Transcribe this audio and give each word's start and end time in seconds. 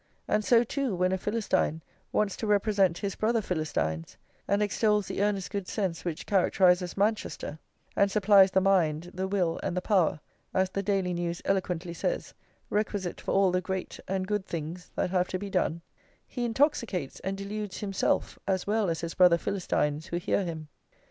And 0.27 0.43
so, 0.43 0.63
too, 0.63 0.95
when 0.95 1.11
a 1.11 1.17
Philistine 1.19 1.83
wants 2.11 2.35
to 2.37 2.47
represent 2.47 2.97
his 2.97 3.13
brother 3.15 3.39
Philistines, 3.39 4.17
and 4.47 4.63
extols 4.63 5.05
the 5.05 5.21
earnest 5.21 5.51
good 5.51 5.67
sense 5.67 6.03
which 6.03 6.25
characterises 6.25 6.97
Manchester, 6.97 7.59
and 7.95 8.09
supplies 8.09 8.49
the 8.49 8.61
mind, 8.61 9.11
the 9.13 9.27
will, 9.27 9.59
and 9.61 9.77
the 9.77 9.81
power, 9.83 10.19
as 10.55 10.71
the 10.71 10.81
Daily 10.81 11.13
News 11.13 11.39
eloquently 11.45 11.93
says, 11.93 12.33
requisite 12.71 13.21
for 13.21 13.29
all 13.35 13.51
the 13.51 13.61
great 13.61 13.99
and 14.07 14.25
good 14.27 14.47
things 14.47 14.89
that 14.95 15.11
have 15.11 15.27
to 15.27 15.37
be 15.37 15.51
done, 15.51 15.83
he 16.25 16.45
intoxicates 16.45 17.19
and 17.19 17.37
deludes 17.37 17.77
himself 17.81 18.39
as 18.47 18.65
well 18.65 18.89
as 18.89 19.01
his 19.01 19.13
brother 19.13 19.37
Philistines 19.37 20.07
who 20.07 20.17
hear 20.17 20.43
him. 20.43 20.67